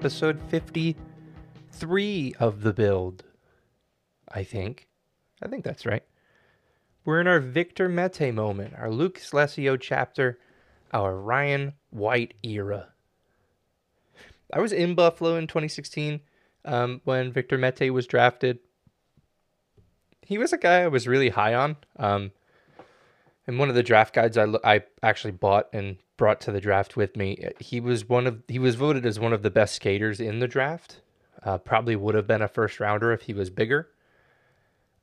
[0.00, 3.22] episode 53 of The Build.
[4.32, 4.88] I think.
[5.42, 6.02] I think that's right.
[7.04, 10.38] We're in our Victor Mete moment, our Lukas Lessio chapter,
[10.90, 12.94] our Ryan White era.
[14.50, 16.20] I was in Buffalo in 2016
[16.64, 18.60] um, when Victor Mete was drafted.
[20.22, 21.76] He was a guy I was really high on.
[21.98, 22.32] Um,
[23.46, 26.98] and one of the draft guides I, I actually bought and brought to the draft
[26.98, 30.20] with me, he was one of he was voted as one of the best skaters
[30.20, 31.00] in the draft.
[31.42, 33.88] Uh, probably would have been a first rounder if he was bigger.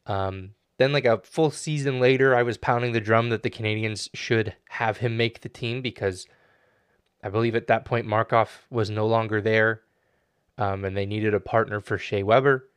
[0.05, 4.09] Um, then, like a full season later, I was pounding the drum that the Canadiens
[4.13, 6.27] should have him make the team because
[7.24, 9.81] I believe at that point Markov was no longer there,
[10.59, 12.70] um, and they needed a partner for Shea Weber.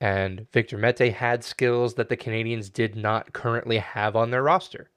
[0.00, 4.88] And Victor Mete had skills that the Canadiens did not currently have on their roster.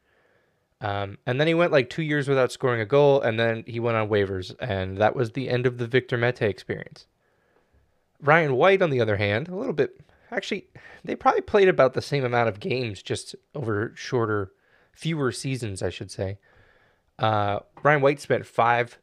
[0.83, 3.79] Um, and then he went like two years without scoring a goal, and then he
[3.79, 7.07] went on waivers, and that was the end of the Victor Mete experience.
[8.21, 9.99] Ryan White, on the other hand, a little bit
[10.33, 10.67] Actually,
[11.03, 14.51] they probably played about the same amount of games, just over shorter,
[14.91, 16.39] fewer seasons, I should say.
[17.19, 18.99] Uh, Ryan White spent five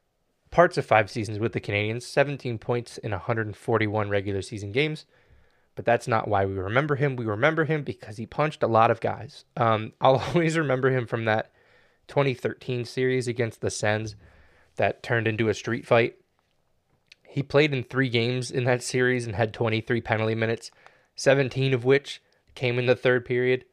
[0.50, 5.06] parts of five seasons with the Canadiens, 17 points in 141 regular season games.
[5.76, 7.14] But that's not why we remember him.
[7.14, 9.44] We remember him because he punched a lot of guys.
[9.56, 11.52] Um, I'll always remember him from that
[12.10, 14.16] 2013 series against the Sens
[14.76, 16.16] that turned into a street fight.
[17.22, 20.70] He played in three games in that series and had 23 penalty minutes.
[21.14, 22.20] 17 of which
[22.54, 23.64] came in the third period.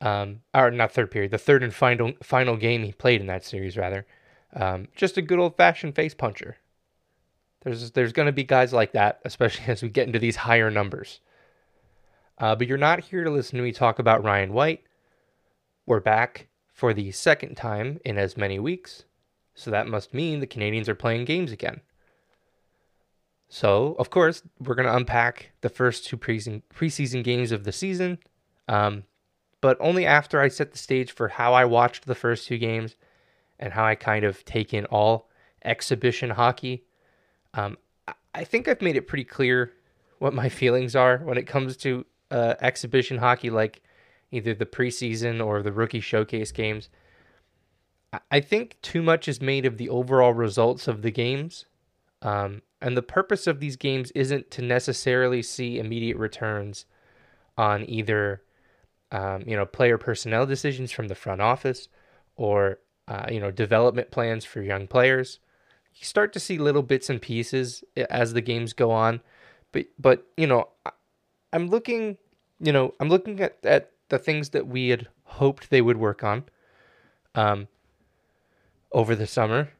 [0.00, 3.44] Um, or not third period, the third and final final game he played in that
[3.44, 4.04] series, rather.
[4.52, 6.56] Um, just a good old fashioned face puncher.
[7.62, 10.72] There's there's going to be guys like that, especially as we get into these higher
[10.72, 11.20] numbers.
[12.36, 14.82] Uh, but you're not here to listen to me talk about Ryan White.
[15.86, 16.48] We're back
[16.82, 19.04] for the second time in as many weeks,
[19.54, 21.80] so that must mean the Canadiens are playing games again.
[23.48, 27.70] So, of course, we're going to unpack the first two preseason, preseason games of the
[27.70, 28.18] season,
[28.66, 29.04] um,
[29.60, 32.96] but only after I set the stage for how I watched the first two games
[33.60, 35.30] and how I kind of take in all
[35.64, 36.82] exhibition hockey.
[37.54, 37.78] Um,
[38.34, 39.70] I think I've made it pretty clear
[40.18, 43.82] what my feelings are when it comes to uh, exhibition hockey, like
[44.32, 46.88] either the preseason or the rookie showcase games.
[48.30, 51.66] I think too much is made of the overall results of the games.
[52.20, 56.84] Um, and the purpose of these games isn't to necessarily see immediate returns
[57.56, 58.42] on either,
[59.12, 61.88] um, you know, player personnel decisions from the front office
[62.36, 65.38] or, uh, you know, development plans for young players.
[65.94, 69.20] You start to see little bits and pieces as the games go on,
[69.72, 70.68] but but you know,
[71.52, 72.16] I'm looking,
[72.60, 76.22] you know, I'm looking at at the things that we had hoped they would work
[76.22, 76.44] on,
[77.34, 77.66] um,
[78.92, 79.70] over the summer,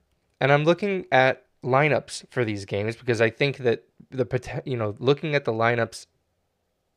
[0.41, 4.97] and I'm looking at lineups for these games because I think that the you know
[4.99, 6.07] looking at the lineups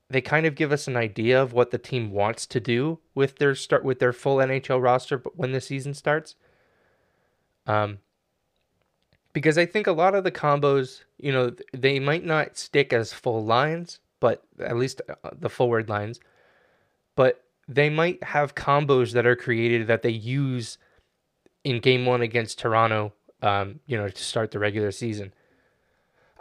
[0.09, 3.37] they kind of give us an idea of what the team wants to do with
[3.37, 6.35] their start with their full NHL roster but when the season starts.
[7.67, 7.99] Um
[9.33, 13.13] because I think a lot of the combos you know they might not stick as
[13.13, 16.19] full lines but at least uh, the forward lines
[17.15, 20.77] but they might have combos that are created that they use
[21.63, 23.13] in game 1 against Toronto
[23.45, 25.33] um, you know, to start the regular season.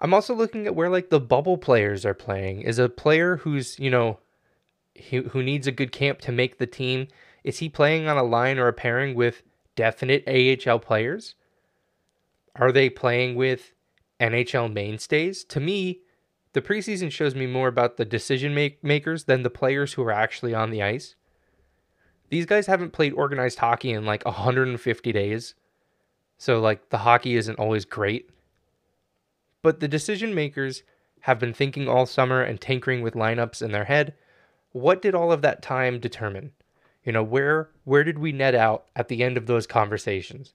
[0.01, 2.63] I'm also looking at where like the bubble players are playing.
[2.63, 4.19] Is a player who's, you know,
[4.95, 7.09] he, who needs a good camp to make the team,
[7.43, 9.43] is he playing on a line or a pairing with
[9.77, 11.35] definite AHL players?
[12.57, 13.73] Are they playing with
[14.21, 15.45] NHL mainstays?
[15.45, 16.01] To me,
[16.55, 20.13] the preseason shows me more about the decision make- makers than the players who are
[20.13, 21.17] actually on the ice.
[22.31, 25.55] These guys haven't played organized hockey in like 150 days.
[26.39, 28.31] So, like, the hockey isn't always great.
[29.63, 30.83] But the decision makers
[31.21, 34.15] have been thinking all summer and tinkering with lineups in their head.
[34.73, 36.53] What did all of that time determine?
[37.05, 40.55] You know, where where did we net out at the end of those conversations?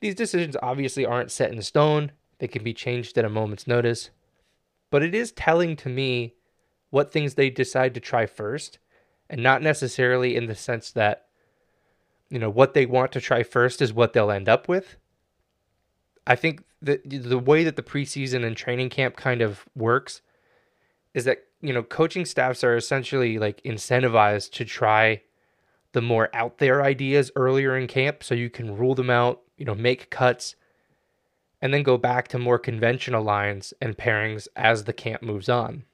[0.00, 2.12] These decisions obviously aren't set in stone.
[2.38, 4.10] They can be changed at a moment's notice.
[4.92, 6.34] But it is telling to me
[6.90, 8.78] what things they decide to try first,
[9.30, 11.28] and not necessarily in the sense that
[12.28, 14.98] you know what they want to try first is what they'll end up with.
[16.26, 20.20] I think the the way that the preseason and training camp kind of works
[21.14, 25.22] is that you know coaching staffs are essentially like incentivized to try
[25.92, 29.64] the more out there ideas earlier in camp so you can rule them out, you
[29.64, 30.54] know, make cuts
[31.62, 35.84] and then go back to more conventional lines and pairings as the camp moves on.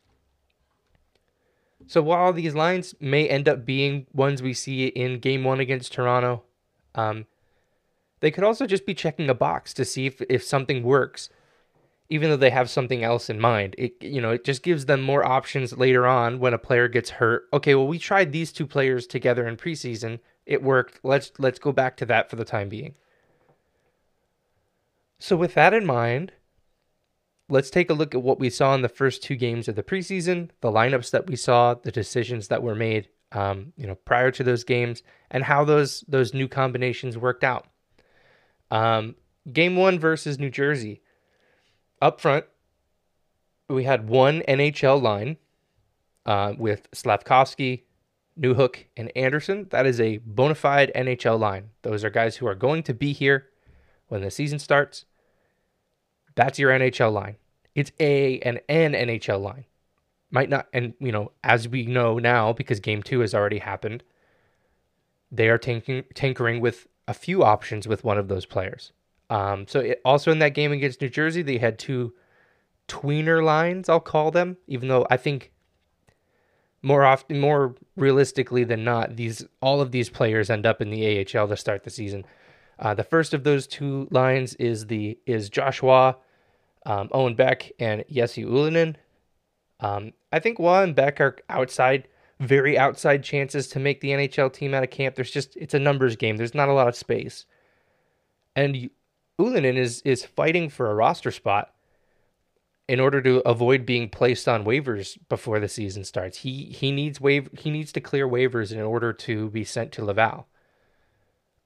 [1.87, 5.93] So while these lines may end up being ones we see in game one against
[5.93, 6.43] Toronto,
[6.95, 7.27] um,
[8.21, 11.29] they could also just be checking a box to see if, if something works
[12.11, 13.75] even though they have something else in mind.
[13.77, 17.11] It you know, it just gives them more options later on when a player gets
[17.11, 17.45] hurt.
[17.53, 20.21] Okay, well we tried these two players together in preseason.
[20.47, 21.01] It worked.
[21.03, 22.95] Let's let's go back to that for the time being.
[25.21, 26.33] So with that in mind,
[27.49, 29.83] let's take a look at what we saw in the first two games of the
[29.83, 34.31] preseason, the lineups that we saw, the decisions that were made, um, you know, prior
[34.31, 37.67] to those games, and how those those new combinations worked out.
[38.71, 39.17] Um,
[39.53, 41.03] game one versus New Jersey.
[42.01, 42.45] Up front,
[43.69, 45.37] we had one NHL line
[46.27, 47.83] uh, with Slafkovsky,
[48.39, 49.67] Newhook, and Anderson.
[49.71, 51.71] That is a bona fide NHL line.
[51.83, 53.49] Those are guys who are going to be here
[54.09, 55.05] when the season starts.
[56.35, 57.37] That's your NHL line.
[57.75, 59.65] It's a and an NHL line.
[60.31, 64.03] Might not, and you know, as we know now, because game two has already happened,
[65.33, 68.93] they are tanking, tinkering with a few options with one of those players.
[69.31, 72.13] Um, so it, also in that game against New Jersey, they had two
[72.89, 75.53] tweener lines, I'll call them, even though I think
[76.83, 81.19] more often, more realistically than not, these all of these players end up in the
[81.21, 82.25] AHL to start the season.
[82.79, 86.17] Uh, the first of those two lines is the is Joshua,
[86.87, 88.97] um, Owen Beck, and Jesse Ylönen.
[89.81, 92.09] Um, I think Roy and Beck are outside,
[92.41, 95.17] very outside chances to make the NHL team out of camp.
[95.17, 96.37] There's just it's a numbers game.
[96.37, 97.47] There's not a lot of space,
[98.55, 98.91] and
[99.41, 101.75] Ylönen is is fighting for a roster spot
[102.89, 106.39] in order to avoid being placed on waivers before the season starts.
[106.39, 110.05] He he needs waive he needs to clear waivers in order to be sent to
[110.05, 110.47] Laval.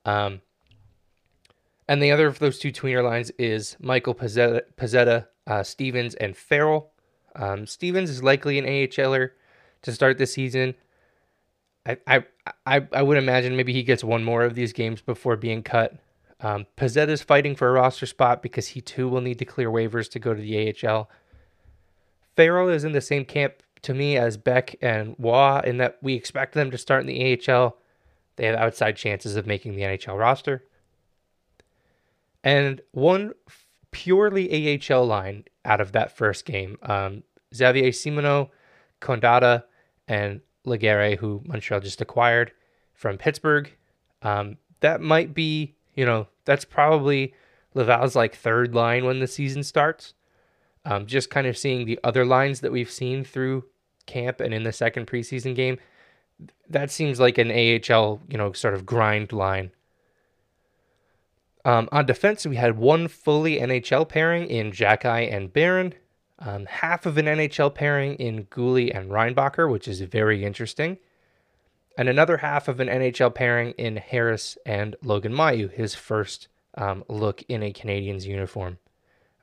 [0.04, 0.40] Um,
[1.88, 6.90] and the other of those two tweener lines is Michael Pezzetta uh, Stephens, and Farrell.
[7.34, 9.30] Um, Stephens is likely an AHLer
[9.82, 10.74] to start this season.
[11.86, 12.24] I, I
[12.66, 15.98] I I would imagine maybe he gets one more of these games before being cut.
[16.40, 20.10] Um, is fighting for a roster spot because he too will need to clear waivers
[20.10, 21.08] to go to the AHL.
[22.36, 26.14] Farrell is in the same camp to me as Beck and Roy in that we
[26.14, 27.76] expect them to start in the AHL.
[28.36, 30.64] They have outside chances of making the NHL roster.
[32.44, 33.34] And one
[33.90, 37.22] purely AHL line out of that first game um,
[37.54, 38.50] Xavier Simoneau,
[39.00, 39.64] Condotta,
[40.08, 42.52] and Legare, who Montreal just acquired
[42.94, 43.70] from Pittsburgh.
[44.22, 47.34] Um, that might be, you know, that's probably
[47.74, 50.14] Laval's like third line when the season starts.
[50.84, 53.64] Um, just kind of seeing the other lines that we've seen through
[54.06, 55.78] camp and in the second preseason game,
[56.68, 59.70] that seems like an AHL, you know, sort of grind line.
[61.64, 65.94] Um, on defense, we had one fully NHL pairing in Xhekaj and Barron,
[66.38, 70.98] um, half of an NHL pairing in Guhle and Reinbacher, which is very interesting,
[71.96, 77.04] and another half of an NHL pairing in Harris and Logan Mailloux, his first um,
[77.08, 78.78] look in a Canadiens uniform.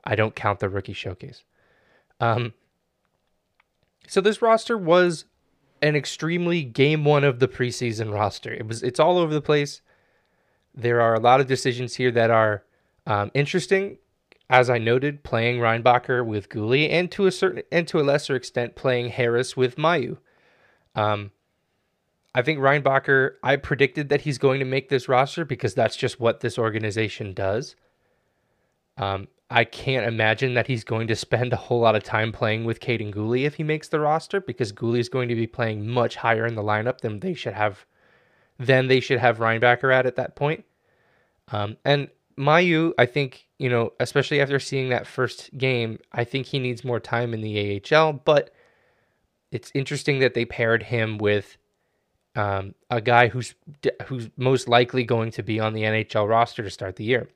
[0.03, 1.43] I don't count the rookie showcase.
[2.19, 2.53] Um,
[4.07, 5.25] so this roster was
[5.81, 8.51] an extremely game one of the preseason roster.
[8.51, 9.81] It was it's all over the place.
[10.79, 12.63] There are a lot of decisions here that are
[13.05, 13.97] um, interesting.
[14.49, 18.35] As I noted, playing Reinbacher with Guhle, and to a certain and to a lesser
[18.35, 20.17] extent, playing Harris with Mailloux.
[20.95, 21.31] Um,
[22.33, 26.19] I think Reinbacher, I predicted that he's going to make this roster because that's just
[26.19, 27.75] what this organization does.
[28.97, 32.65] Um, I can't imagine that he's going to spend a whole lot of time playing
[32.65, 35.87] with Kaiden Guhle if he makes the roster because Guhle is going to be playing
[35.87, 37.85] much higher in the lineup than they should have
[38.59, 40.65] than they should have Reinbacher at at that point.
[41.51, 46.47] Um, and Mailloux, I think, you know, especially after seeing that first game, I think
[46.47, 48.51] he needs more time in the AHL, but
[49.51, 51.57] it's interesting that they paired him with
[52.35, 53.55] um, a guy who's
[54.05, 57.27] who's most likely going to be on the NHL roster to start the year.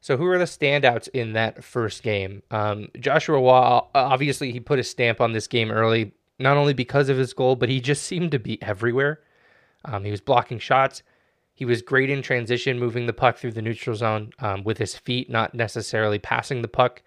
[0.00, 2.42] So, who are the standouts in that first game?
[2.50, 7.08] Um, Joshua Roy, obviously, he put a stamp on this game early, not only because
[7.08, 9.20] of his goal, but he just seemed to be everywhere.
[9.84, 11.02] Um, he was blocking shots.
[11.54, 14.96] He was great in transition, moving the puck through the neutral zone um, with his
[14.96, 17.02] feet, not necessarily passing the puck.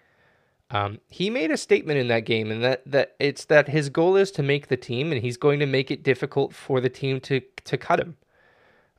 [0.70, 4.16] Um, he made a statement in that game, and that that it's that his goal
[4.16, 7.20] is to make the team, and he's going to make it difficult for the team
[7.20, 8.16] to to cut him.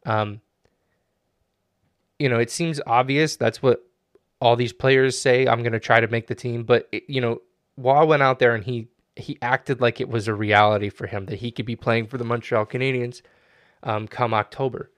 [0.06, 0.42] Um,
[2.20, 3.36] you know, it seems obvious.
[3.36, 3.86] That's what
[4.40, 5.48] all these players say.
[5.48, 7.42] I'm going to try to make the team, but it, you know,
[7.76, 11.26] Roy went out there and he he acted like it was a reality for him
[11.26, 13.22] that he could be playing for the Montreal Canadiens
[13.84, 14.92] um, come October.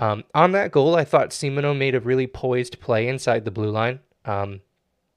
[0.00, 3.70] Um, on that goal, I thought Simoneau made a really poised play inside the blue
[3.70, 4.00] line.
[4.24, 4.60] Um,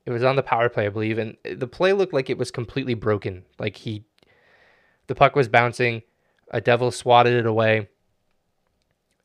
[0.05, 2.51] it was on the power play, I believe, and the play looked like it was
[2.51, 3.43] completely broken.
[3.59, 4.05] Like he,
[5.07, 6.03] the puck was bouncing,
[6.51, 7.89] a devil swatted it away,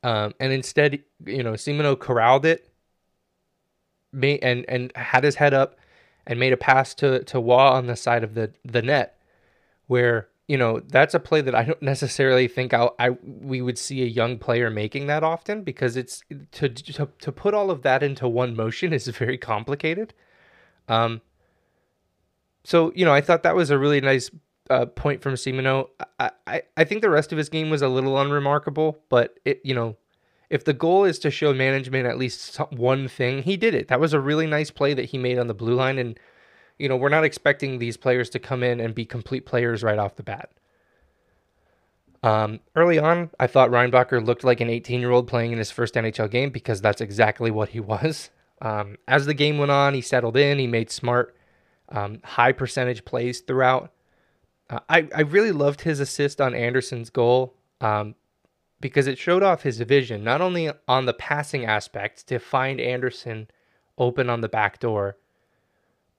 [0.03, 2.69] um, and instead, you know, Simoneau corralled it,
[4.13, 5.79] and and had his head up
[6.27, 9.19] and made a pass to to Roy on the side of the the net,
[9.87, 13.79] where you know that's a play that I don't necessarily think I I we would
[13.79, 16.23] see a young player making that often because it's
[16.53, 20.15] to to to put all of that into one motion is very complicated.
[20.89, 21.21] Um.
[22.65, 24.31] So you know, I thought that was a really nice
[24.71, 25.89] uh, point from Simoneau.
[26.19, 29.61] I, I I think the rest of his game was a little unremarkable, but it
[29.65, 29.97] you know
[30.53, 33.89] if the goal is to show management at least one thing, he did it.
[33.89, 35.99] That was a really nice play that he made on the blue line.
[35.99, 36.21] And,
[36.79, 39.99] you know, we're not expecting these players to come in and be complete players right
[39.99, 40.51] off the bat.
[42.23, 45.71] Um, early on, I thought Reinbacher looked like an 18 year old playing in his
[45.71, 48.31] first NHL game because that's exactly what he was.
[48.61, 51.37] Um, as the game went on, he settled in, he made smart,
[51.89, 53.93] um, high percentage plays throughout.
[54.71, 57.55] Uh, I, I really loved his assist on Anderson's goal.
[57.81, 58.15] Um,
[58.83, 63.49] because it showed off his vision, not only on the passing aspect to find Anderson
[63.97, 65.17] open on the back door,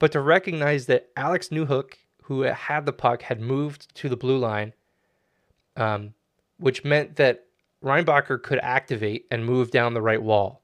[0.04, 1.94] but to recognize that Alex Newhook,
[2.24, 4.74] who had the puck, had moved to the blue line,
[5.78, 6.14] um,
[6.58, 7.46] which meant that
[7.82, 10.62] Reinbacher could activate and move down the right wall.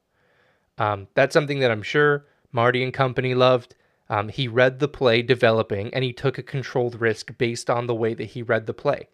[0.76, 3.76] Um, that's something that I'm sure Marty and company loved.
[4.10, 7.94] Um, he read the play developing and he took a controlled risk based on the
[7.94, 9.08] way that he read the play.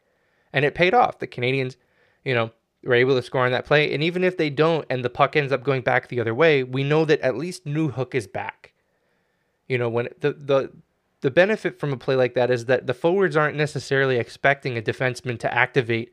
[0.53, 1.21] And it paid off.
[1.21, 1.77] The Canadiens,
[2.25, 2.51] you know,
[2.83, 3.95] were able to score on that play.
[3.95, 6.65] And even if they don't and the puck ends up going back the other way,
[6.65, 8.73] we know that at least Newhook is back.
[9.69, 10.73] You know, when the the
[11.21, 14.83] the benefit from a play like that is that the forwards aren't necessarily expecting a
[14.83, 16.13] defenseman to activate,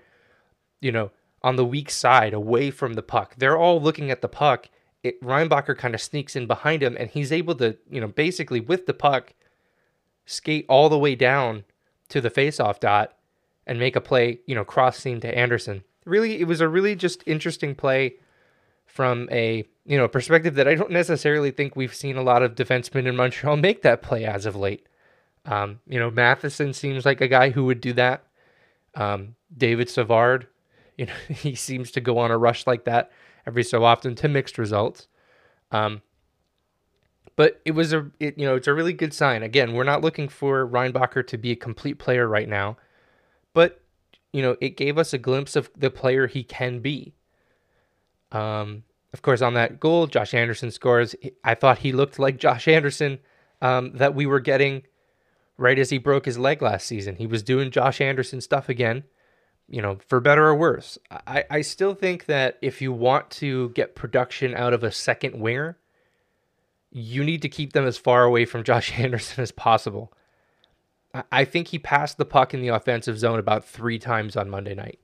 [0.81, 3.35] you know, on the weak side away from the puck.
[3.37, 4.69] They're all looking at the puck.
[5.03, 8.61] It, Reinbacher kind of sneaks in behind him and he's able to, you know, basically
[8.61, 9.33] with the puck
[10.25, 11.65] skate all the way down
[12.09, 13.13] to the faceoff dot
[13.67, 15.83] and make a play, you know, cross seam to Anderson.
[16.05, 18.15] really it was a really just interesting play
[18.85, 22.55] from a you know perspective that I don't necessarily think we've seen a lot of
[22.55, 24.87] defensemen in Montreal make that play as of late.
[25.45, 28.23] Um, you know, Matheson seems like a guy who would do that.
[28.95, 30.47] Um, David Savard,
[30.97, 33.11] you know, he seems to go on a rush like that
[33.45, 35.07] every so often to mixed results.
[35.71, 36.01] Um,
[37.35, 39.41] but it was a, it, you know, it's a really good sign.
[39.41, 42.77] Again, we're not looking for Reinbacher to be a complete player right now,
[43.53, 43.81] but
[44.31, 47.13] you know, it gave us a glimpse of the player he can be.
[48.31, 51.15] Um, of course, on that goal, Josh Anderson scores.
[51.43, 53.19] I thought he looked like Josh Anderson
[53.61, 54.83] um, that we were getting
[55.57, 57.15] right as he broke his leg last season.
[57.15, 59.03] He was doing Josh Anderson stuff again,
[59.69, 60.97] you know, for better or worse.
[61.11, 65.39] I, I still think that if you want to get production out of a second
[65.39, 65.77] winger,
[66.91, 70.11] you need to keep them as far away from Josh Anderson as possible.
[71.31, 74.73] I think he passed the puck in the offensive zone about three times on Monday
[74.73, 74.99] night.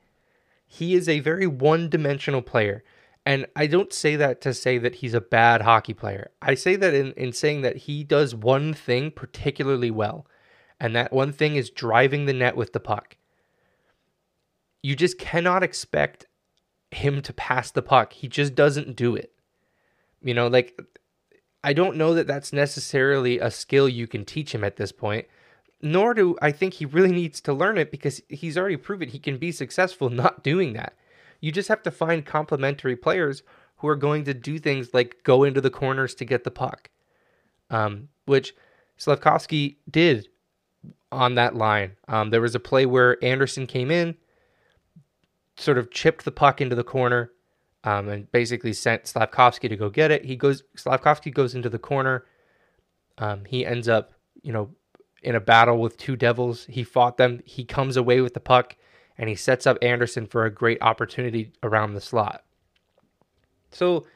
[0.66, 2.84] He is a very one dimensional player.
[3.30, 6.32] And I don't say that to say that he's a bad hockey player.
[6.42, 10.26] I say that in, in saying that he does one thing particularly well.
[10.80, 13.18] And that one thing is driving the net with the puck.
[14.82, 16.26] You just cannot expect
[16.90, 18.14] him to pass the puck.
[18.14, 19.32] He just doesn't do it.
[20.24, 20.82] You know, like,
[21.64, 25.28] I don't know that that's necessarily a skill you can teach him at this point
[25.82, 29.18] nor do I think he really needs to learn it because he's already proven he
[29.18, 30.94] can be successful not doing that.
[31.40, 33.44] You just have to find complementary players
[33.78, 36.90] who are going to do things like go into the corners to get the puck,
[37.70, 38.54] um, which
[38.98, 40.28] Slafkovsky did
[41.12, 41.94] on that line.
[42.08, 44.16] Um, there was a play where Anderson came in,
[45.58, 47.32] sort of chipped the puck into the corner,
[47.86, 50.26] um, and basically sent Slafkovsky to go get it.
[50.26, 52.26] He goes, Slafkovsky goes into the corner.
[53.18, 54.72] Um, he ends up, you know,
[55.24, 56.66] in a battle with two Devils.
[56.66, 57.42] He fought them.
[57.46, 58.76] He comes away with the puck
[59.20, 62.44] and he sets up Anderson for a great opportunity around the slot.
[63.72, 64.08] So,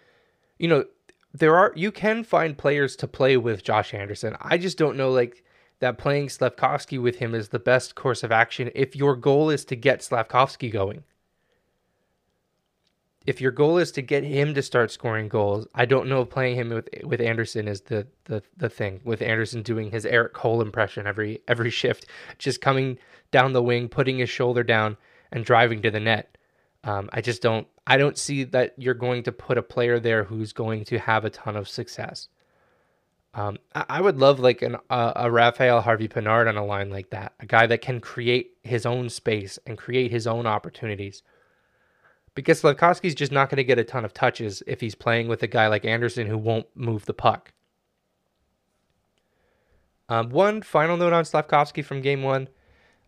[0.57, 0.86] you know,
[1.33, 4.36] there are you can find players to play with Josh Anderson.
[4.39, 5.43] I just don't know like
[5.79, 9.65] that playing Slafkovsky with him is the best course of action if your goal is
[9.65, 11.03] to get Slafkovsky going
[13.25, 16.29] if your goal is to get him to start scoring goals, I don't know if
[16.29, 19.01] playing him with with Anderson is the the the thing.
[19.03, 22.05] With Anderson doing his Erik Cole impression every every shift,
[22.37, 22.97] just coming
[23.31, 24.97] down the wing, putting his shoulder down,
[25.31, 26.37] and driving to the net.
[26.83, 27.67] Um, I just don't.
[27.87, 31.25] I don't see that you're going to put a player there who's going to have
[31.25, 32.27] a ton of success.
[33.33, 36.91] Um, I, I, would love like an, uh, a Raphael Harvey Pinard on a line
[36.91, 41.23] like that, a guy that can create his own space and create his own opportunities
[42.35, 45.43] because Slafkovsky's just not going to get a ton of touches if he's playing with
[45.43, 47.53] a guy like Anderson who won't move the puck.
[50.09, 52.49] Um, one final note on Slafkovsky from game one.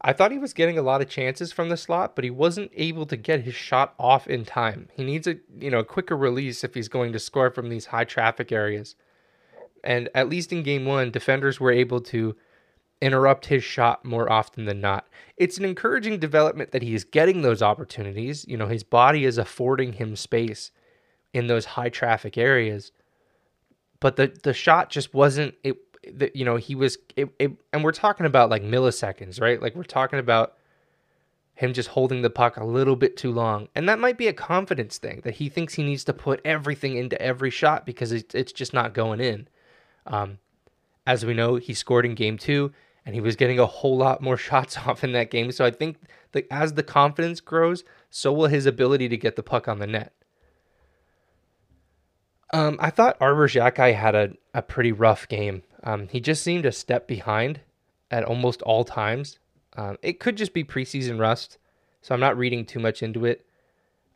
[0.02, 2.72] I thought he was getting a lot of chances from the slot, but he wasn't
[2.76, 4.90] able to get his shot off in time.
[4.94, 7.88] He needs a you know a quicker release if he's going to score from these
[7.88, 8.96] high traffic areas.
[9.84, 12.36] and at least in game one, defenders were able to
[13.02, 15.08] interrupt his shot more often than not.
[15.38, 18.46] It's an encouraging development that he is getting those opportunities.
[18.48, 20.72] You know, his body is affording him space
[21.34, 22.92] in those high traffic areas.
[24.00, 27.84] But the the shot just wasn't it the, you know, he was it, it, and
[27.84, 29.62] we're talking about like milliseconds, right?
[29.62, 30.58] Like we're talking about
[31.56, 33.70] him just holding the puck a little bit too long.
[33.76, 36.98] And that might be a confidence thing that he thinks he needs to put everything
[36.98, 39.48] into every shot because it's just not going in.
[40.06, 40.40] Um,
[41.08, 42.74] as we know, he scored in game two
[43.06, 45.52] and he was getting a whole lot more shots off in that game.
[45.52, 45.98] So I think
[46.32, 49.88] that as the confidence grows, so will his ability to get the puck on the
[49.88, 50.14] net.
[52.54, 55.64] Um, I thought Arber Xhekaj had a, a pretty rough game.
[55.84, 57.60] Um, he just seemed a step behind
[58.10, 59.40] at almost all times.
[59.76, 61.58] Um, it could just be preseason rust,
[62.02, 63.46] so I'm not reading too much into it.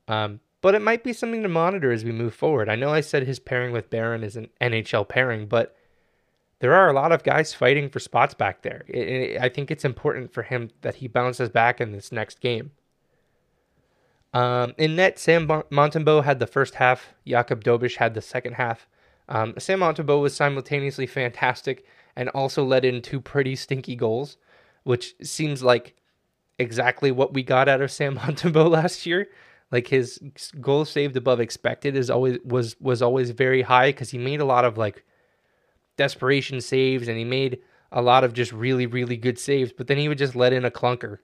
[0.08, 2.70] Um, but it might be something to monitor as we move forward.
[2.70, 5.76] I know I said his pairing with Barron is an NHL pairing, but
[6.60, 8.84] there are a lot of guys fighting for spots back there.
[8.88, 12.40] It, it, I think it's important for him that he bounces back in this next
[12.42, 12.72] game.
[14.34, 17.14] Um, in net, Sam Montembeault had the first half.
[17.26, 18.88] Jakub Dobeš had the second half.
[19.28, 21.86] Um, Sam Montembeault was simultaneously fantastic
[22.16, 24.38] and also let in two pretty stinky goals
[24.84, 25.96] which seems like
[26.58, 29.28] exactly what we got out of Sam Montembeault last year.
[29.72, 30.20] Like his
[30.60, 34.46] goal saved above expected is always was was always very high because he made a
[34.46, 35.06] lot of like
[36.00, 37.60] desperation saves and he made
[37.92, 39.72] a lot of just really really good saves.
[39.72, 41.20] But then he would just let in a clunker.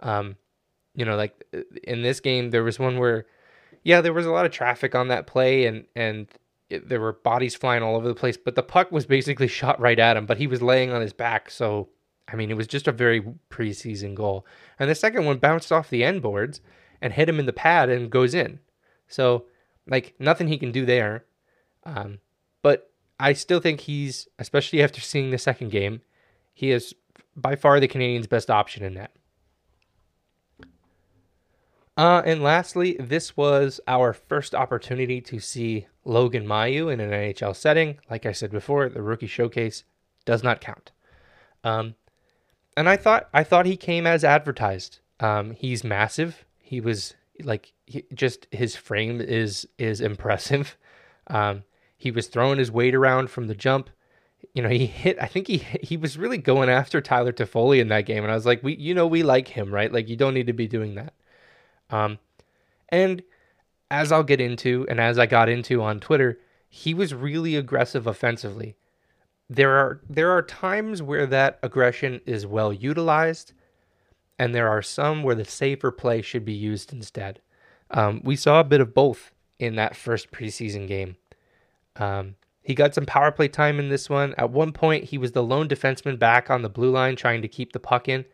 [0.00, 0.36] Um,
[0.94, 1.44] you know, like
[1.84, 3.26] in this game there was one where,
[3.84, 6.28] yeah, there was a lot of traffic on that play and and
[6.70, 8.36] it, there were bodies flying all over the place.
[8.36, 10.24] But the puck was basically shot right at him.
[10.24, 11.88] But he was laying on his back, so
[12.32, 14.46] I mean, it was just a very preseason goal.
[14.78, 16.60] And the second one bounced off the end boards
[17.00, 18.60] and hit him in the pad and goes in.
[19.08, 19.46] So,
[19.88, 21.24] like, nothing he can do there.
[21.84, 22.18] Um,
[22.62, 22.89] but
[23.20, 26.00] I still think he's, especially after seeing the second game,
[26.54, 26.94] he is
[27.36, 29.12] by far the Canadiens' best option in that.
[31.96, 37.54] Uh, and lastly, this was our first opportunity to see Logan Mailloux in an NHL
[37.54, 37.98] setting.
[38.08, 39.84] Like I said before, the rookie showcase
[40.24, 40.92] does not count.
[41.62, 41.96] Um,
[42.74, 45.00] and I thought I thought he came as advertised.
[45.18, 46.46] Um, he's massive.
[46.58, 50.76] He was like he, just his frame is is impressive.
[51.26, 51.62] Um,
[52.00, 53.90] he was throwing his weight around from the jump.
[54.54, 55.18] You know, he hit.
[55.20, 58.34] I think he he was really going after Tyler Toffoli in that game, and I
[58.34, 59.92] was like, we you know we like him, right?
[59.92, 61.12] Like you don't need to be doing that.
[61.90, 62.18] Um,
[62.88, 63.22] and
[63.90, 68.06] as I'll get into, and as I got into on Twitter, he was really aggressive
[68.06, 68.76] offensively
[69.50, 73.52] there are there are times where that aggression is well utilized,
[74.38, 77.40] and there are some where the safer play should be used instead.
[77.90, 81.16] Um, we saw a bit of both in that first preseason game.
[82.00, 84.34] Um, he got some power play time in this one.
[84.36, 87.48] At one point, he was the lone defenseman back on the blue line trying to
[87.48, 88.24] keep the puck in,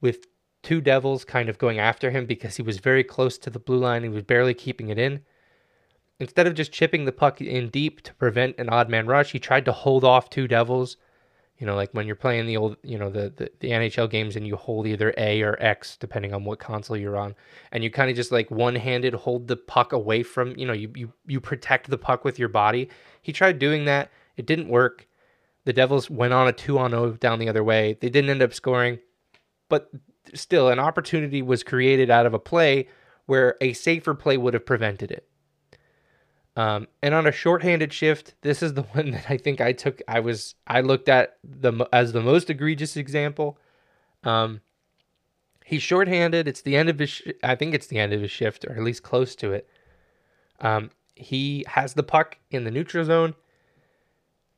[0.00, 0.26] with
[0.62, 3.78] two Devils kind of going after him because he was very close to the blue
[3.78, 4.02] line.
[4.02, 5.20] He was barely keeping it in.
[6.20, 9.38] Instead of just chipping the puck in deep to prevent an odd man rush, he
[9.38, 10.96] tried to hold off two Devils.
[11.58, 14.36] You know, like when you're playing the old, you know, the, the, the NHL games
[14.36, 17.34] and you hold either A or X, depending on what console you're on.
[17.72, 20.72] And you kind of just like one handed hold the puck away from, you know,
[20.72, 22.88] you, you, you protect the puck with your body.
[23.22, 24.10] He tried doing that.
[24.36, 25.08] It didn't work.
[25.64, 27.98] The Devils went on a 2 on 0 down the other way.
[28.00, 29.00] They didn't end up scoring,
[29.68, 29.90] but
[30.34, 32.88] still, an opportunity was created out of a play
[33.26, 35.28] where a safer play would have prevented it.
[36.58, 40.02] Um, and on a shorthanded shift, this is the one that I think I took.
[40.08, 43.58] I was I looked at the as the most egregious example.
[44.24, 44.60] Um,
[45.64, 46.48] he's shorthanded.
[46.48, 47.10] It's the end of his.
[47.10, 49.68] Sh- I think it's the end of his shift, or at least close to it.
[50.60, 53.36] Um, he has the puck in the neutral zone.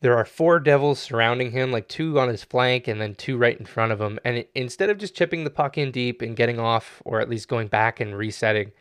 [0.00, 3.58] There are four devils surrounding him, like two on his flank and then two right
[3.58, 4.18] in front of him.
[4.24, 7.28] And it, instead of just chipping the puck in deep and getting off, or at
[7.28, 8.72] least going back and resetting,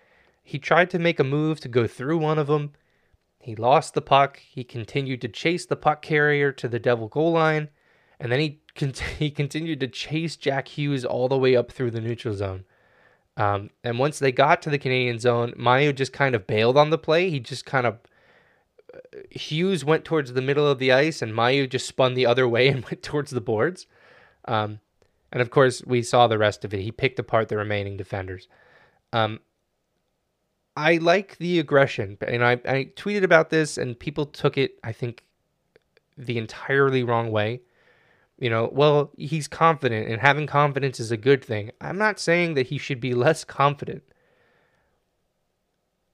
[0.41, 2.71] he tried to make a move to go through one of them
[3.39, 4.37] he lost the puck.
[4.37, 7.69] He continued to chase the puck carrier to the Devil goal line,
[8.19, 8.61] and then he
[9.17, 12.65] he continued to chase Jack Hughes all the way up through the neutral zone.
[13.37, 16.89] Um, and once they got to the Canadian zone, Mailloux just kind of bailed on
[16.89, 17.29] the play.
[17.29, 17.99] He just kind of
[18.93, 18.99] uh,
[19.31, 22.67] Hughes went towards the middle of the ice, and Mailloux just spun the other way
[22.69, 23.87] and went towards the boards.
[24.45, 24.79] Um,
[25.31, 26.81] and of course, we saw the rest of it.
[26.81, 28.47] He picked apart the remaining defenders.
[29.13, 29.39] Um,
[30.79, 34.93] I like the aggression, and I, I tweeted about this, and people took it, I
[34.93, 35.25] think,
[36.17, 37.59] the entirely wrong way.
[38.39, 41.71] You know, well, he's confident, and having confidence is a good thing.
[41.81, 44.03] I'm not saying that he should be less confident.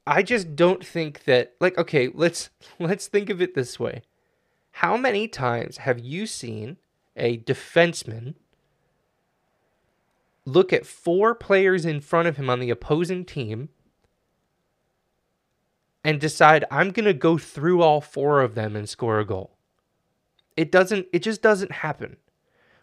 [0.07, 2.49] I just don't think that, like, okay, let's
[2.79, 4.01] let's think of it this way.
[4.71, 6.77] How many times have you seen
[7.15, 8.33] a defenseman
[10.43, 13.69] look at four players in front of him on the opposing team
[16.05, 19.57] and decide I'm going to go through all four of them and score a goal.
[20.55, 22.17] It doesn't it just doesn't happen.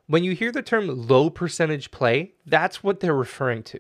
[0.08, 3.78] When you hear the term low percentage play, that's what they're referring to.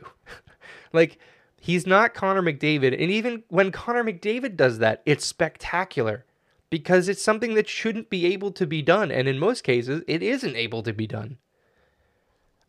[0.92, 1.18] like
[1.60, 6.24] he's not Connor McDavid and even when Connor McDavid does that, it's spectacular
[6.70, 10.22] because it's something that shouldn't be able to be done and in most cases it
[10.22, 11.36] isn't able to be done.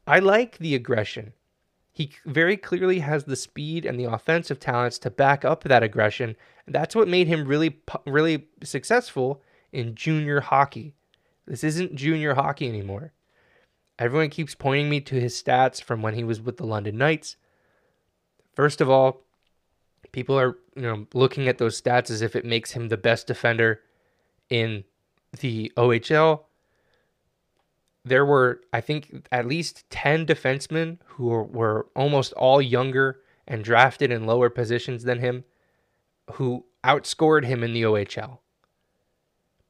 [0.08, 1.34] I like the aggression.
[1.94, 6.36] He very clearly has the speed and the offensive talents to back up that aggression.
[6.66, 10.96] And that's what made him really, really successful in junior hockey.
[11.46, 13.14] This isn't junior hockey anymore.
[14.00, 17.36] Everyone keeps pointing me to his stats from when he was with the London Knights.
[18.56, 19.22] First of all,
[20.12, 23.28] people are you know looking at those stats as if it makes him the best
[23.28, 23.82] defender
[24.50, 24.84] in
[25.40, 26.42] the OHL
[28.06, 33.64] there were, I think, at least 10 defensemen who were, were almost all younger and
[33.64, 35.44] drafted in lower positions than him
[36.34, 38.40] who outscored him in the OHL.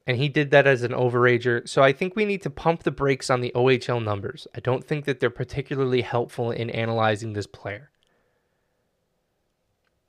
[0.05, 1.67] And he did that as an overager.
[1.67, 4.47] So I think we need to pump the brakes on the OHL numbers.
[4.53, 7.91] I don't think that they're particularly helpful in analyzing this player.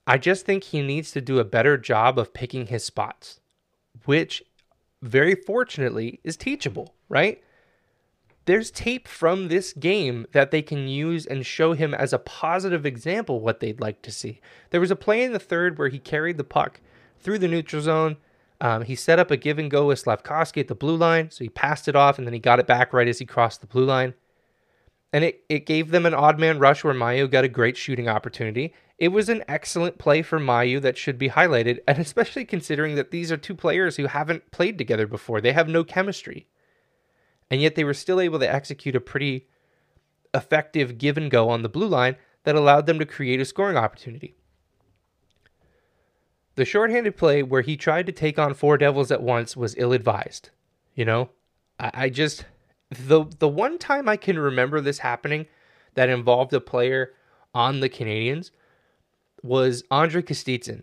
[0.07, 3.41] I just think he needs to do a better job of picking his spots,
[4.05, 4.43] which
[5.01, 7.43] very fortunately is teachable, right?
[8.47, 12.85] There's tape from this game that they can use and show him as a positive
[12.85, 14.41] example what they'd like to see.
[14.71, 16.81] There was a play in the third where he carried the puck
[17.19, 18.19] through the neutral zone.
[18.61, 21.43] Um, he set up a give and go with Slafkovsky at the blue line, so
[21.43, 23.67] he passed it off and then he got it back right as he crossed the
[23.67, 24.13] blue line.
[25.11, 28.09] And it, it gave them an odd man rush where Mailloux got a great shooting
[28.09, 28.75] opportunity.
[28.99, 33.11] It was an excellent play for Mailloux that should be highlighted, and especially considering that
[33.11, 35.41] these are two players who haven't played together before.
[35.41, 36.47] They have no chemistry
[37.55, 39.47] and yet they were still able to execute a pretty
[40.35, 43.77] effective give and go on the blue line that allowed them to create a scoring
[43.77, 44.35] opportunity.
[46.57, 49.93] The shorthanded play where he tried to take on four Devils at once was ill
[49.93, 50.51] advised.
[50.97, 51.31] You know,
[51.79, 52.45] I, I, just
[52.91, 55.47] the the one time I can remember this happening
[55.95, 57.13] that involved a player
[57.55, 58.51] on the Canadiens
[59.45, 60.83] was Andrei Kostitsyn.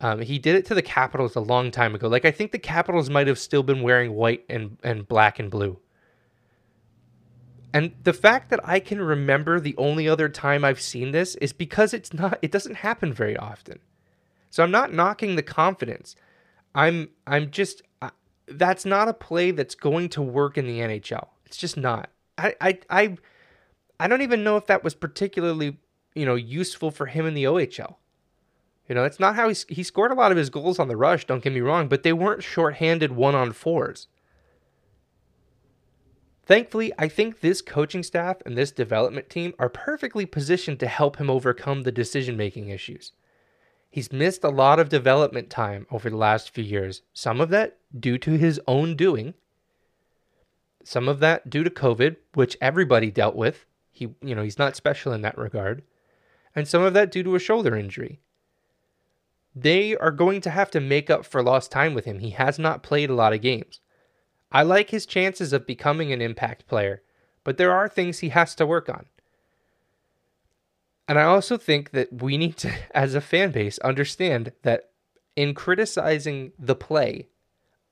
[0.00, 2.08] Um, he did it to the Capitals a long time ago.
[2.08, 5.50] Like I think the Capitals might have still been wearing white and, and black and
[5.50, 5.78] blue
[7.72, 11.52] and the fact that I can remember the only other time I've seen this is
[11.52, 13.80] because it's not it doesn't happen very often.
[14.50, 16.16] So I'm not knocking the confidence.
[16.74, 18.10] I'm I'm just uh,
[18.46, 21.28] that's not a play that's going to work in the NHL.
[21.44, 22.10] It's just not.
[22.38, 23.16] I I I
[24.00, 25.78] I don't even know if that was particularly,
[26.14, 27.96] you know, useful for him in the OHL.
[28.88, 30.96] You know, it's not how he he scored a lot of his goals on the
[30.96, 34.08] rush, don't get me wrong, but they weren't shorthanded one on fours.
[36.48, 41.18] Thankfully, I think this coaching staff and this development team are perfectly positioned to help
[41.18, 43.12] him overcome the decision making issues.
[43.90, 47.76] He's missed a lot of development time over the last few years, some of that
[48.00, 49.34] due to his own doing,
[50.82, 53.66] some of that due to COVID, which everybody dealt with.
[53.90, 55.82] He, you know, he's not special in that regard,
[56.54, 58.20] and some of that due to a shoulder injury.
[59.54, 62.20] They are going to have to make up for lost time with him.
[62.20, 63.80] He has not played a lot of games.
[64.50, 67.02] I like his chances of becoming an impact player,
[67.44, 69.06] but there are things he has to work on.
[71.06, 74.90] And I also think that we need to, as a fan base, understand that
[75.36, 77.28] in criticizing the play,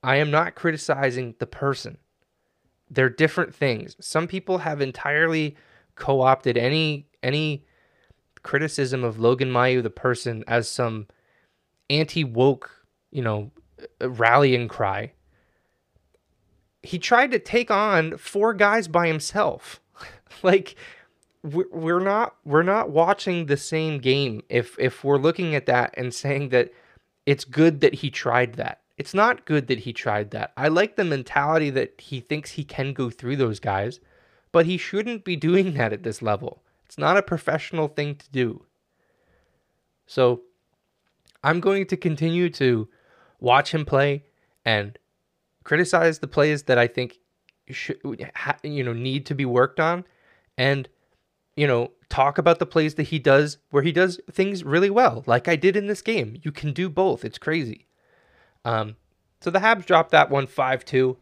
[0.03, 1.99] I am not criticizing the person.
[2.88, 3.97] They're different things.
[4.01, 5.57] Some people have entirely
[5.97, 7.64] co-opted any any
[8.42, 11.09] criticism of Logan Mailloux the person, as some
[11.90, 12.71] anti-woke,
[13.11, 13.51] you know,
[14.01, 15.12] rallying cry
[16.87, 19.81] he tried to take on four guys by himself.
[20.42, 20.77] like
[21.42, 26.12] we're not we're not watching the same game if if we're looking at that and
[26.12, 26.72] saying that
[27.25, 28.81] it's good that he tried that.
[28.96, 30.53] It's not good that he tried that.
[30.57, 34.01] I like the mentality that he thinks he can go through those guys,
[34.53, 36.62] but he shouldn't be doing that at this level.
[36.85, 38.64] It's not a professional thing to do.
[40.07, 40.42] So
[41.42, 42.88] I'm going to continue to
[43.40, 44.25] watch him play
[44.64, 44.99] and
[45.66, 47.18] criticize the plays that I think
[47.68, 47.98] should
[48.62, 50.05] you know need to be worked on,
[50.57, 50.88] and
[51.57, 55.24] you know talk about the plays that he does where he does things really well,
[55.26, 56.38] like I did in this game.
[56.42, 57.24] You can do both.
[57.24, 57.88] It's crazy.
[58.64, 58.94] Um,
[59.40, 61.16] so the Habs dropped that one five two,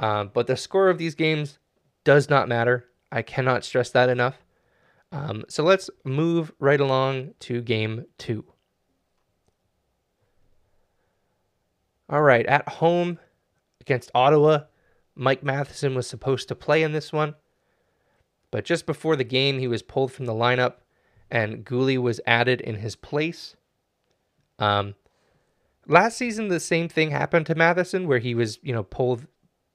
[0.00, 1.58] um, but the score of these games
[2.02, 2.86] does not matter.
[3.12, 4.38] I cannot stress that enough.
[5.12, 8.46] Um, so let's move right along to game two.
[12.08, 13.18] All right, at home,
[13.82, 14.60] against Ottawa.
[15.14, 17.34] Mike Matheson was supposed to play in this one,
[18.50, 20.76] but just before the game, he was pulled from the lineup,
[21.30, 23.56] and Guhle was added in his place.
[24.58, 24.94] Um,
[25.86, 29.26] last season, the same thing happened to Matheson, where he was, you know, pulled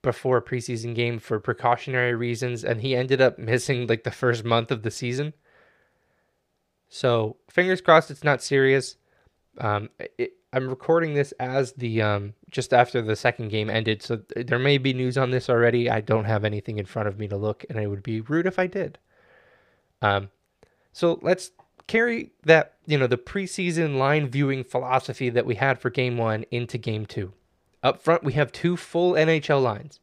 [0.02, 4.44] before a preseason game for precautionary reasons, and he ended up missing like the first
[4.44, 5.34] month of the season.
[6.90, 8.96] So fingers crossed, it's not serious.
[9.60, 14.18] Um, it, I'm recording this as the um, just after the second game ended, so
[14.18, 15.88] th- there may be news on this already.
[15.88, 18.48] I don't have anything in front of me to look, and it would be rude
[18.48, 18.98] if I did.
[20.02, 20.30] Um,
[20.92, 21.52] so let's
[21.86, 26.44] carry that you know the preseason line viewing philosophy that we had for game one
[26.50, 27.34] into game two.
[27.84, 30.00] Up front, we have two full NHL lines.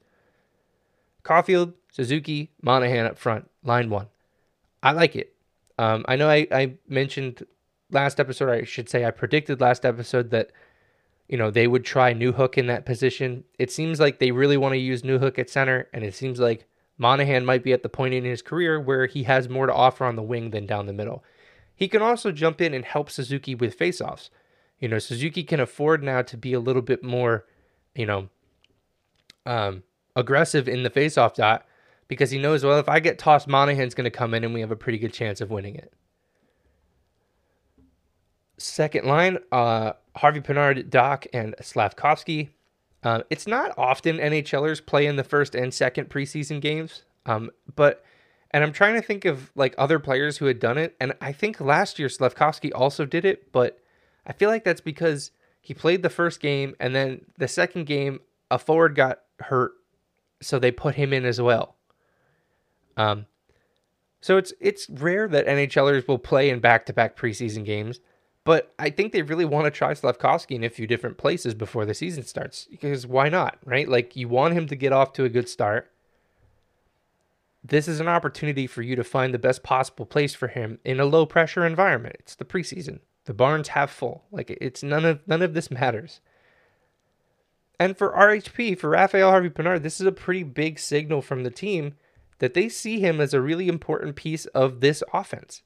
[1.24, 4.06] Caufield, Suzuki, Monahan up front, line one.
[4.84, 5.34] I like it.
[5.78, 7.44] Um, I know I, I mentioned
[7.90, 10.50] last episode, I should say I predicted last episode that
[11.28, 13.44] you know they would try Newhook in that position.
[13.58, 16.66] It seems like they really want to use Newhook at center, and it seems like
[16.98, 20.04] Monahan might be at the point in his career where he has more to offer
[20.04, 21.24] on the wing than down the middle.
[21.74, 24.30] He can also jump in and help Suzuki with faceoffs.
[24.78, 27.46] You know, Suzuki can afford now to be a little bit more,
[27.94, 28.28] you know,
[29.44, 29.82] um,
[30.14, 31.66] aggressive in the faceoff dot
[32.06, 34.60] because he knows, well, if I get tossed, Monahan's going to come in and we
[34.60, 35.92] have a pretty good chance of winning it.
[38.56, 42.50] Second line, uh, Harvey Pinard, Dach, and Slafkovsky.
[43.02, 48.04] Uh, it's not often NHLers play in the first and second preseason games, um, but
[48.50, 51.32] and I'm trying to think of like other players who had done it, and I
[51.32, 53.80] think last year Slafkovsky also did it, but
[54.26, 58.20] I feel like that's because he played the first game and then the second game
[58.50, 59.72] a forward got hurt,
[60.40, 61.74] so they put him in as well.
[62.96, 63.26] Um,
[64.20, 68.00] so it's it's rare that NHLers will play in back-to-back preseason games,
[68.44, 71.84] but I think they really want to try Slafkovsky in a few different places before
[71.84, 73.88] the season starts because why not, right?
[73.88, 75.90] Like you want him to get off to a good start
[77.64, 81.00] this is an opportunity for you to find the best possible place for him in
[81.00, 82.16] a low pressure environment.
[82.18, 83.00] It's the preseason.
[83.24, 84.24] The barns have full.
[84.30, 86.20] Like it's none of none of this matters.
[87.80, 91.50] And for RHP, for Raphael Harvey Pinard, this is a pretty big signal from the
[91.50, 91.94] team
[92.38, 95.62] that they see him as a really important piece of this offense.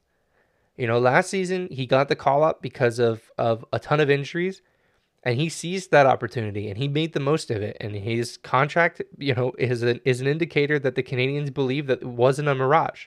[0.79, 4.09] You know, last season he got the call up because of of a ton of
[4.09, 4.62] injuries
[5.25, 7.77] and he seized that opportunity and he made the most of it.
[7.81, 12.03] And his contract, you know, is an is an indicator that the Canadiens believe that
[12.03, 13.07] it wasn't a mirage.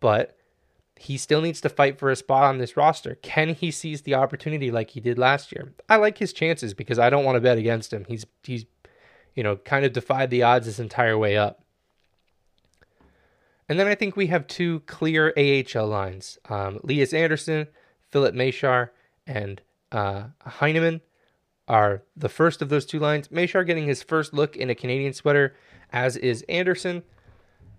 [0.00, 0.36] But
[0.96, 3.16] he still needs to fight for a spot on this roster.
[3.16, 5.72] Can he seize the opportunity like he did last year?
[5.88, 8.04] I like his chances because I don't want to bet against him.
[8.06, 8.66] He's he's
[9.34, 11.63] you know kind of defied the odds this entire way up.
[13.68, 17.68] And then I think we have two clear AHL lines: um, Lias Andersson,
[18.10, 18.90] Filip Mesar,
[19.26, 19.60] and
[19.92, 21.00] uh, Heineman
[21.66, 23.28] are the first of those two lines.
[23.28, 25.54] Mesar getting his first look in a Canadian sweater,
[25.92, 27.02] as is Andersson.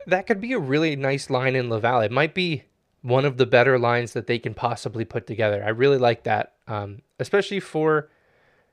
[0.08, 2.02] That could be a really nice line in Laval.
[2.02, 2.64] It might be
[3.02, 5.64] one of the better lines that they can possibly put together.
[5.64, 8.10] I really like that, um, especially for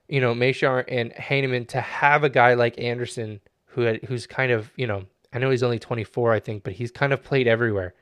[0.08, 4.52] you know Mesar and Heineman to have a guy like Andersson who had, who's kind
[4.52, 7.46] of you know I know he's only 24 I think, but he's kind of played
[7.46, 7.94] everywhere.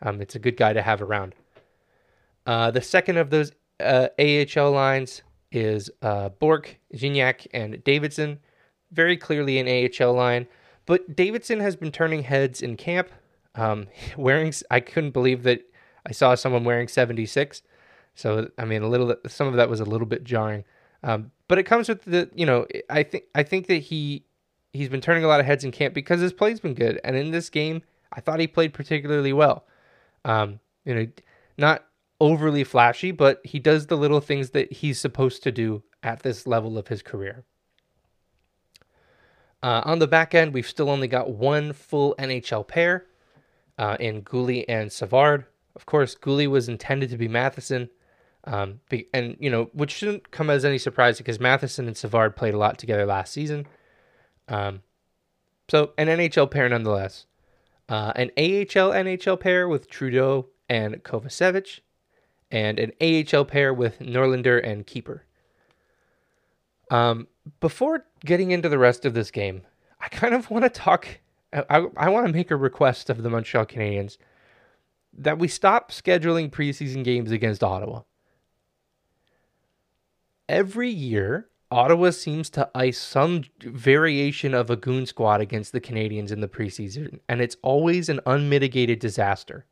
[0.00, 1.34] Um, it's a good guy to have around.
[2.46, 8.40] Uh, the second of those uh, AHL lines is uh, Bourque, Gignac, and Davidson.
[8.90, 10.46] Very clearly an AHL line.
[10.86, 13.08] But Davidson has been turning heads in camp.
[13.54, 15.62] Um, wearing, I couldn't believe that
[16.06, 17.62] I saw someone wearing 76.
[18.14, 20.64] So I mean, a little, some of that was a little bit jarring.
[21.02, 24.24] Um, but it comes with the, you know, I think I think that he
[24.72, 27.16] he's been turning a lot of heads in camp because his play's been good, and
[27.16, 27.82] in this game,
[28.12, 29.64] I thought he played particularly well.
[30.24, 31.06] Um, you know,
[31.58, 31.84] not
[32.20, 36.46] overly flashy, but he does the little things that he's supposed to do at this
[36.46, 37.44] level of his career.
[39.62, 43.06] Uh, on the back end, we've still only got one full NHL pair
[43.78, 45.46] uh, in Guhle and Savard.
[45.76, 47.88] Of course, Guhle was intended to be Matheson,
[48.44, 48.80] um,
[49.14, 52.58] and you know, which shouldn't come as any surprise because Matheson and Savard played a
[52.58, 53.66] lot together last season.
[54.48, 54.82] Um,
[55.68, 57.26] so an NHL pair nonetheless.
[57.88, 61.80] Uh, an AHL NHL pair with Trudeau and Kovacevic,
[62.50, 65.24] and an AHL pair with Norlinder and Keeper.
[66.90, 67.26] Um,
[67.60, 69.62] before getting into the rest of this game,
[70.00, 71.06] I kind of want to talk.
[71.52, 74.16] I, I want to make a request of the Montreal Canadiens
[75.12, 78.02] that we stop scheduling preseason games against Ottawa.
[80.48, 86.30] Every year, Ottawa seems to ice some variation of a goon squad against the Canadiens
[86.30, 89.64] in the preseason, and it's always an unmitigated disaster.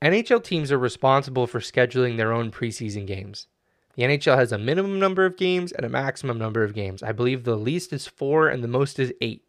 [0.00, 3.48] NHL teams are responsible for scheduling their own preseason games.
[3.96, 7.02] The NHL has a minimum number of games and a maximum number of games.
[7.02, 9.42] I believe the least is four and the most is eight.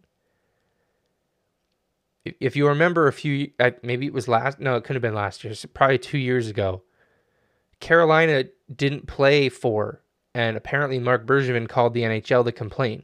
[2.25, 5.15] If you remember a few, uh, maybe it was last, no, it couldn't have been
[5.15, 6.83] last year, probably two years ago.
[7.79, 10.01] Carolina didn't play for,
[10.34, 13.03] and apparently Marc Bergevin called the NHL to complain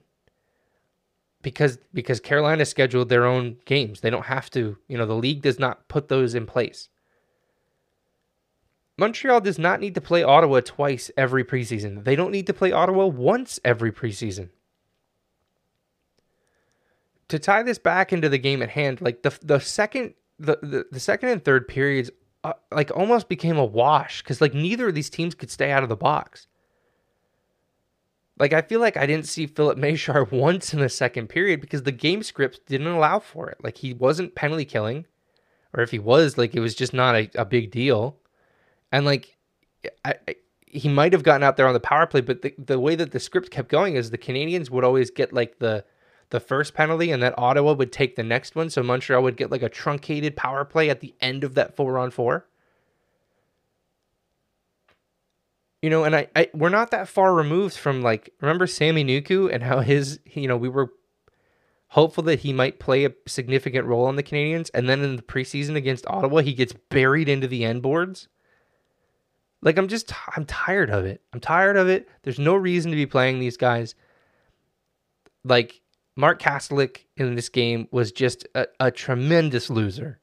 [1.45, 4.01] because because Carolina scheduled their own games.
[4.01, 6.89] They don't have to, you know, the league does not put those in place.
[8.97, 12.04] Montreal does not need to play Ottawa twice every preseason.
[12.04, 14.49] They don't need to play Ottawa once every preseason.
[17.28, 20.86] To tie this back into the game at hand, like the the second the the,
[20.91, 22.10] the second and third periods
[22.45, 25.84] uh, like almost became a wash cuz like neither of these teams could stay out
[25.84, 26.47] of the box.
[28.38, 31.84] Like I feel like I didn't see Filip Mesar once in the second period because
[31.84, 33.58] the game script didn't allow for it.
[33.63, 35.05] Like he wasn't penalty killing,
[35.73, 38.17] or if he was, like it was just not a, a big deal.
[38.91, 39.38] And like,
[40.03, 42.79] I, I, he might have gotten out there on the power play, but the, the
[42.79, 45.86] way that the script kept going is the Canadiens would always get like the
[46.29, 48.69] the first penalty, and then Ottawa would take the next one.
[48.69, 51.97] So Montreal would get like a truncated power play at the end of that four
[51.97, 52.47] on four.
[55.81, 59.53] You know, and I, I we're not that far removed from like remember Sami Niku
[59.53, 60.89] and how his you know we were
[61.89, 65.21] hopeful that he might play a significant role on the Canadiens, and then in the
[65.21, 68.27] preseason against Ottawa, he gets buried into the end boards.
[69.61, 71.21] Like I'm just I'm tired of it.
[71.33, 72.07] I'm tired of it.
[72.23, 73.95] There's no reason to be playing these guys.
[75.43, 75.81] Like
[76.15, 80.19] Mark Kastelic in this game was just a, a tremendous loser.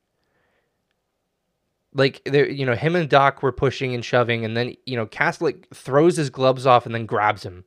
[1.95, 5.07] Like there, you know, him and Dach were pushing and shoving, and then you know
[5.07, 7.65] Kastelic throws his gloves off and then grabs him,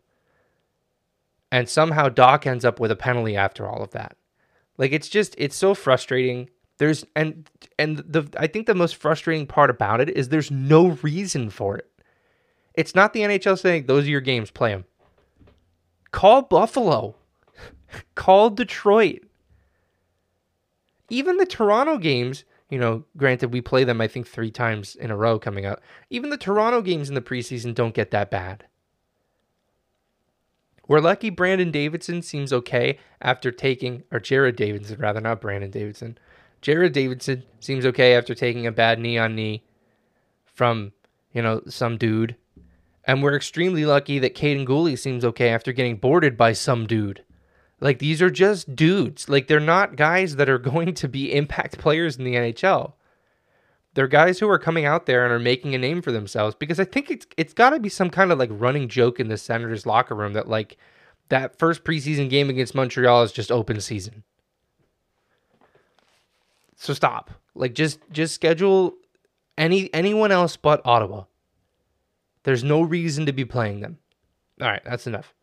[1.51, 4.17] and somehow Dach ends up with a penalty after all of that.
[4.77, 6.49] Like it's just it's so frustrating.
[6.79, 10.97] There's and and the I think the most frustrating part about it is there's no
[11.03, 11.89] reason for it.
[12.73, 14.85] It's not the NHL saying those are your games, play them.
[16.11, 17.15] Call Buffalo.
[18.15, 19.23] Call Detroit.
[21.09, 25.11] Even the Toronto games, you know, granted we play them I think 3 times in
[25.11, 25.81] a row coming up.
[26.09, 28.65] Even the Toronto games in the preseason don't get that bad.
[30.87, 36.17] We're lucky Brandon Davidson seems okay after taking, or Jared Davidson rather, not Brandon Davidson,
[36.61, 39.63] Jared Davidson seems okay after taking a bad knee on knee
[40.45, 40.93] from,
[41.33, 42.35] you know, some dude.
[43.03, 47.23] And we're extremely lucky that Kaiden Guhle seems okay after getting boarded by some dude.
[47.79, 49.29] Like these are just dudes.
[49.29, 52.93] Like they're not guys that are going to be impact players in the NHL.
[53.93, 56.79] They're guys who are coming out there and are making a name for themselves because
[56.79, 59.37] I think it's it's got to be some kind of like running joke in the
[59.37, 60.77] Senators locker room that like
[61.29, 64.23] that first preseason game against Montreal is just open season.
[66.75, 67.31] So stop.
[67.55, 68.95] Like just just schedule
[69.57, 71.25] any anyone else but Ottawa.
[72.43, 73.97] There's no reason to be playing them.
[74.61, 75.34] All right, that's enough.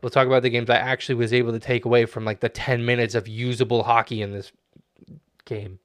[0.00, 2.48] We'll talk about the games I actually was able to take away from like the
[2.48, 4.52] 10 minutes of usable hockey in this
[5.44, 5.80] game.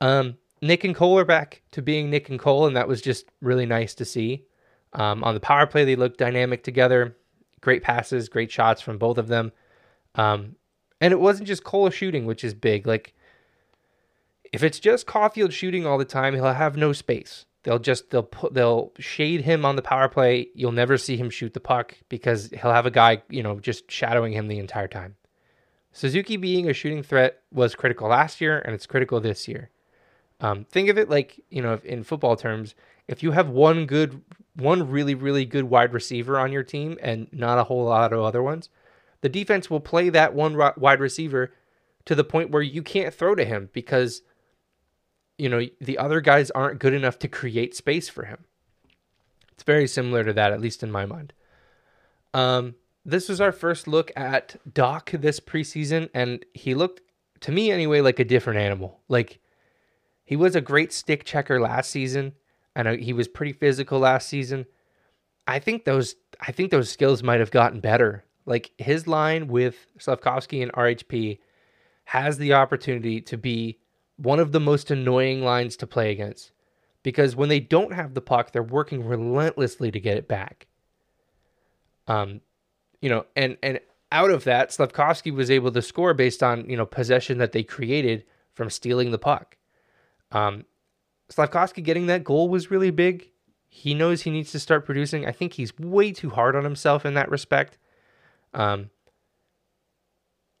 [0.00, 3.26] Um, Nick and Cole are back to being Nick and Cole, and that was just
[3.40, 4.44] really nice to see.
[4.92, 7.16] Um, on the power play, they looked dynamic together.
[7.60, 9.52] Great passes, great shots from both of them.
[10.14, 10.56] Um,
[11.00, 12.86] and it wasn't just Cole shooting, which is big.
[12.86, 13.14] Like
[14.52, 17.46] if it's just Caufield shooting all the time, he'll have no space.
[17.62, 20.48] They'll just they'll put they'll shade him on the power play.
[20.54, 23.90] You'll never see him shoot the puck because he'll have a guy, you know, just
[23.90, 25.16] shadowing him the entire time.
[25.92, 29.70] Suzuki being a shooting threat was critical last year and it's critical this year.
[30.40, 32.74] Um, think of it like, you know, in football terms,
[33.08, 34.22] if you have one good
[34.54, 38.20] one really really good wide receiver on your team and not a whole lot of
[38.20, 38.70] other ones,
[39.20, 41.52] the defense will play that one wide receiver
[42.06, 44.22] to the point where you can't throw to him because
[45.40, 48.44] you know, the other guys aren't good enough to create space for him.
[49.52, 51.32] It's very similar to that, at least in my mind.
[52.34, 52.74] Um,
[53.04, 57.00] this was our first look at Dach this preseason, and he looked,
[57.40, 59.00] to me anyway, like a different animal.
[59.08, 59.40] Like,
[60.24, 62.34] he was a great stick checker last season,
[62.76, 64.66] and he was pretty physical last season.
[65.46, 68.24] I think those, I think those skills might have gotten better.
[68.46, 71.38] Like his line with Slafkovsky and RHP
[72.04, 73.79] has the opportunity to be
[74.20, 76.52] one of the most annoying lines to play against
[77.02, 80.66] because when they don't have the puck, they're working relentlessly to get it back.
[82.06, 82.40] Um,
[83.00, 83.80] you know, and and
[84.12, 87.62] out of that, Slafkovsky was able to score based on you know possession that they
[87.62, 89.56] created from stealing the puck.
[90.32, 90.64] Um,
[91.30, 93.30] Slafkovsky getting that goal was really big.
[93.68, 95.26] He knows he needs to start producing.
[95.26, 97.78] I think he's way too hard on himself in that respect.
[98.52, 98.90] Um,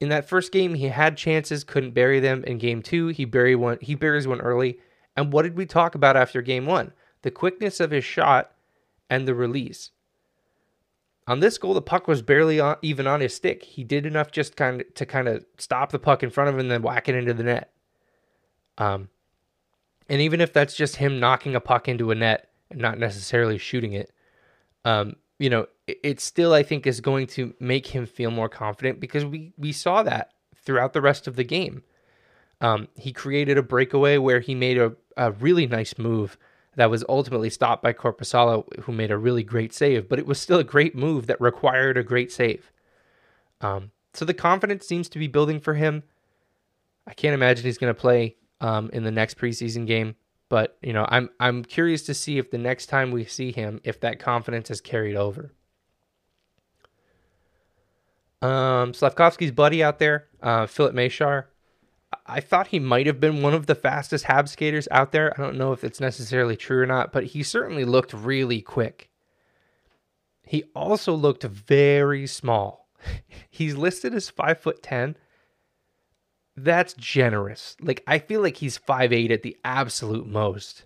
[0.00, 2.42] in that first game, he had chances, couldn't bury them.
[2.44, 3.78] In game two, he bury one.
[3.80, 4.78] He buries one early.
[5.16, 6.92] And what did we talk about after game one?
[7.22, 8.52] The quickness of his shot
[9.10, 9.90] and the release.
[11.26, 13.62] On this goal, the puck was barely on, even on his stick.
[13.62, 16.54] He did enough just kind of to kind of stop the puck in front of
[16.54, 17.70] him and then whack it into the net.
[18.78, 19.10] Um,
[20.08, 23.58] and even if that's just him knocking a puck into a net and not necessarily
[23.58, 24.10] shooting it,
[24.84, 29.00] um, you know, it, still I think is going to make him feel more confident
[29.00, 31.82] because we we saw that throughout the rest of the game.
[32.60, 36.36] Um, he created a breakaway where he made a, a really nice move
[36.76, 40.38] that was ultimately stopped by Korpisalo, who made a really great save, but it was
[40.38, 42.70] still a great move that required a great save.
[43.62, 46.02] Um, so the confidence seems to be building for him.
[47.06, 50.16] I can't imagine he's going to play um, in the next preseason game,
[50.50, 53.80] but you know, I'm I'm curious to see if the next time we see him,
[53.84, 55.54] if that confidence is carried over.
[58.42, 61.44] Um, Slafkovsky's buddy out there, uh, Filip Mesar,
[62.26, 65.32] I thought he might have been one of the fastest Hab skaters out there.
[65.38, 69.10] I don't know if it's necessarily true or not, but he certainly looked really quick.
[70.44, 72.88] He also looked very small.
[73.50, 75.16] he's listed as five foot ten.
[76.56, 77.76] That's generous.
[77.80, 80.84] Like I feel like he's five eight at the absolute most.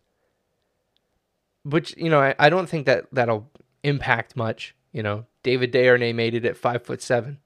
[1.65, 3.51] Which you know I, I don't think that that'll
[3.83, 4.75] impact much.
[4.93, 7.39] You know, David Desharnais made it at five foot seven.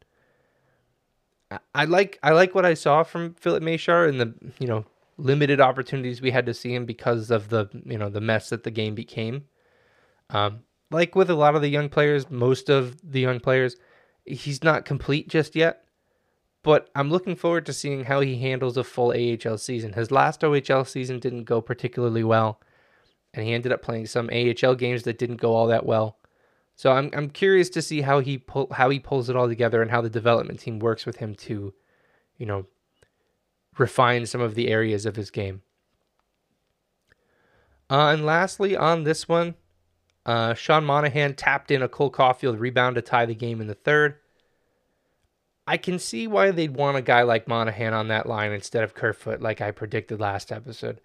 [1.74, 4.84] I like I like what I saw from Filip Mesar and the you know
[5.16, 8.64] limited opportunities we had to see him because of the you know the mess that
[8.64, 9.44] the game became.
[10.30, 10.60] Um,
[10.90, 13.76] like with a lot of the young players, most of the young players,
[14.24, 15.84] he's not complete just yet.
[16.68, 19.94] But I'm looking forward to seeing how he handles a full AHL season.
[19.94, 22.60] His last OHL season didn't go particularly well,
[23.32, 26.18] and he ended up playing some AHL games that didn't go all that well.
[26.76, 29.80] So I'm I'm curious to see how he pull how he pulls it all together
[29.80, 31.72] and how the development team works with him to,
[32.36, 32.66] you know,
[33.78, 35.62] refine some of the areas of his game.
[37.88, 39.54] Uh, and lastly, on this one,
[40.26, 43.74] uh, Sean Monahan tapped in a Cole Caufield rebound to tie the game in the
[43.74, 44.16] third.
[45.68, 48.94] I can see why they'd want a guy like Monahan on that line instead of
[48.94, 50.98] Kerfoot, like I predicted last episode.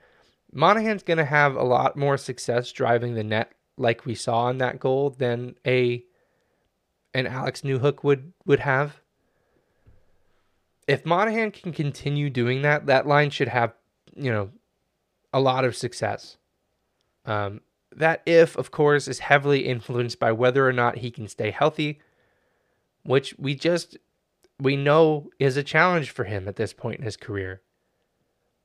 [0.53, 4.59] Monahan's going to have a lot more success driving the net like we saw in
[4.59, 6.05] that goal than a
[7.13, 9.01] an Alex Newhook would would have.
[10.87, 13.73] If Monahan can continue doing that, that line should have,
[14.15, 14.49] you know,
[15.33, 16.37] a lot of success.
[17.25, 17.59] Um,
[17.93, 21.99] that if, of course, is heavily influenced by whether or not he can stay healthy,
[23.03, 23.97] which we just
[24.59, 27.61] we know is a challenge for him at this point in his career.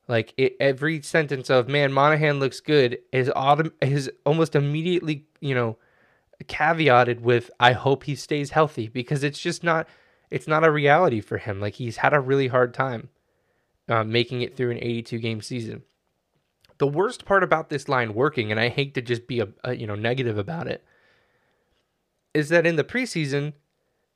[0.07, 5.55] Like it, every sentence of "man, Monahan looks good" is autom- is almost immediately, you
[5.55, 5.77] know,
[6.45, 9.87] caveated with "I hope he stays healthy" because it's just not
[10.31, 11.61] it's not a reality for him.
[11.61, 13.11] Like he's had a really hard time
[13.89, 15.83] uh, making it through an 82 game season.
[16.79, 19.75] The worst part about this line working, and I hate to just be a, a
[19.75, 20.85] you know negative about it,
[22.33, 23.53] is that in the preseason,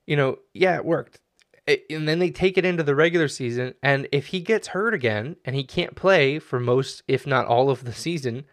[0.06, 1.20] you know, yeah, it worked
[1.68, 4.94] Eh, and then they take it into the regular season and if he gets hurt
[4.94, 8.44] again and he can't play for most if not all of the season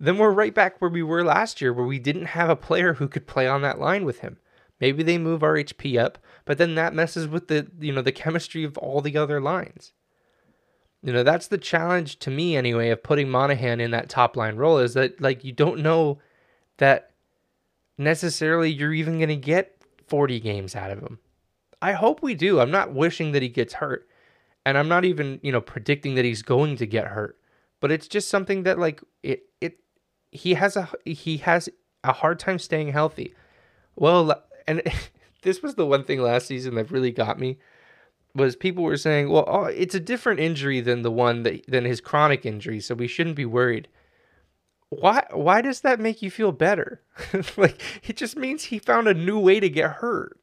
[0.00, 2.94] then we're right back where we were last year where we didn't have a player
[2.94, 4.38] who could play on that line with him.
[4.80, 8.64] Maybe they move RHP up but then that messes with the you know the chemistry
[8.64, 9.92] of all the other lines.
[11.04, 14.56] You know that's the challenge to me anyway of putting monahan in that top line
[14.56, 16.18] role is that like you don't know
[16.78, 17.12] that
[17.96, 19.76] necessarily you're even going to get
[20.08, 21.20] 40 games out of him
[21.84, 22.60] I hope we do.
[22.60, 24.08] I'm not wishing that he gets hurt.
[24.64, 27.38] And I'm not even, you know, predicting that he's going to get hurt.
[27.78, 29.80] But it's just something that like it it
[30.30, 31.68] he has a he has
[32.02, 33.34] a hard time staying healthy.
[33.96, 34.80] Well, and
[35.42, 37.58] this was the one thing last season that really got me
[38.34, 41.84] was people were saying, "Well, oh, it's a different injury than the one that than
[41.84, 43.88] his chronic injury, so we shouldn't be worried."
[44.88, 47.02] Why why does that make you feel better?
[47.58, 50.40] like it just means he found a new way to get hurt.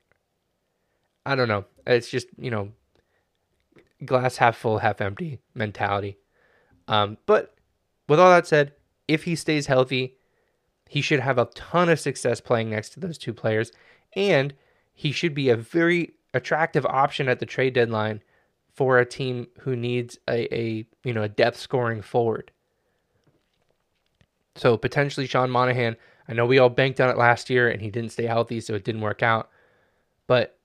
[1.25, 1.65] I don't know.
[1.85, 2.71] It's just you know,
[4.05, 6.17] glass half full, half empty mentality.
[6.87, 7.55] Um, but
[8.07, 8.73] with all that said,
[9.07, 10.17] if he stays healthy,
[10.89, 13.71] he should have a ton of success playing next to those two players,
[14.15, 14.53] and
[14.93, 18.21] he should be a very attractive option at the trade deadline
[18.73, 22.51] for a team who needs a, a you know a depth scoring forward.
[24.55, 25.95] So potentially Sean Monahan.
[26.27, 28.73] I know we all banked on it last year and he didn't stay healthy, so
[28.73, 29.49] it didn't work out.
[30.27, 30.57] But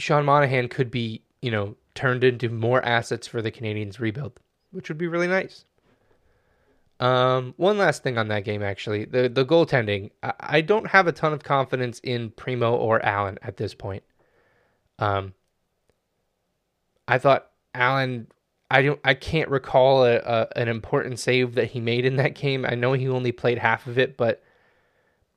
[0.00, 4.40] Sean Monahan could be, you know, turned into more assets for the Canadiens rebuild,
[4.70, 5.64] which would be really nice.
[6.98, 10.10] Um, one last thing on that game, actually, the the goaltending.
[10.22, 14.02] I, I don't have a ton of confidence in Primeau or Allen at this point.
[14.98, 15.34] Um,
[17.08, 18.28] I thought Allen.
[18.70, 19.00] I don't.
[19.02, 22.66] I can't recall a, a, an important save that he made in that game.
[22.66, 24.42] I know he only played half of it, but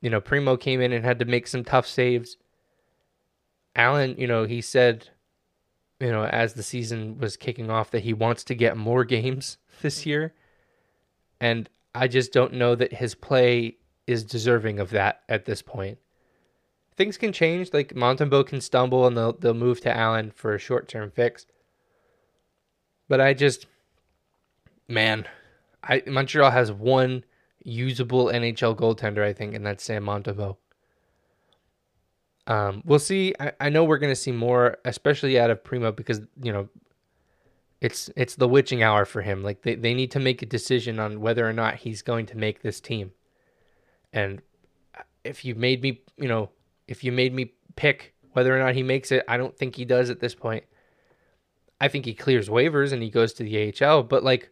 [0.01, 2.35] you know, Primeau came in and had to make some tough saves.
[3.75, 5.09] Allen, you know, he said,
[5.99, 9.57] you know, as the season was kicking off, that he wants to get more games
[9.81, 10.33] this year.
[11.39, 15.97] And I just don't know that his play is deserving of that at this point.
[16.95, 17.73] Things can change.
[17.73, 21.45] Like Montembeault can stumble and they'll they'll move to Allen for a short term fix.
[23.07, 23.65] But I just
[24.87, 25.25] man,
[25.81, 27.23] I Montreal has one
[27.63, 30.57] usable NHL goaltender, I think, and that's Sam Montembeault.
[32.47, 33.33] Um, we'll see.
[33.39, 36.69] I, I know we're going to see more, especially out of Primeau, because you know
[37.81, 39.43] it's it's the witching hour for him.
[39.43, 42.37] Like they, they need to make a decision on whether or not he's going to
[42.37, 43.11] make this team.
[44.11, 44.41] And
[45.23, 46.49] if you made me, you know,
[46.87, 49.85] if you made me pick whether or not he makes it, I don't think he
[49.85, 50.63] does at this point.
[51.79, 54.49] I think he clears waivers and he goes to the AHL, but like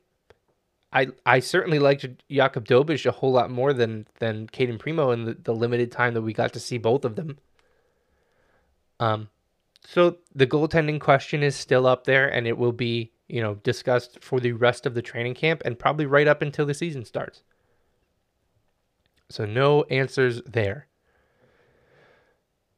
[0.94, 5.26] I I certainly liked Jakub Dobeš a whole lot more than than Cayden Primeau in
[5.26, 7.38] the, the limited time that we got to see both of them.
[9.02, 9.30] Um,
[9.86, 14.24] so the goaltending question is still up there, and it will be you know discussed
[14.24, 17.44] for the rest of the training camp and probably right up until the season starts.
[19.30, 20.88] So no answers there.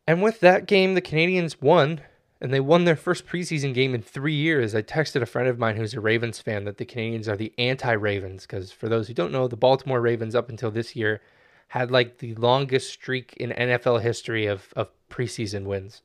[0.08, 2.02] And with that game, the Canadiens won
[2.40, 4.76] and they won their first preseason game in three years.
[4.76, 7.54] I texted a friend of mine who's a Ravens fan that the Canadiens are the
[7.58, 11.22] anti Ravens because, for those who don't know, the Baltimore Ravens up until this year
[11.70, 16.02] had like the longest streak in NFL history of, of preseason wins.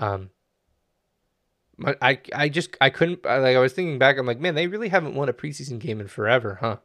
[0.00, 0.30] Um,
[2.02, 4.18] I I just I couldn't like I was thinking back.
[4.18, 6.76] I'm like, man, they really haven't won a preseason game in forever, huh?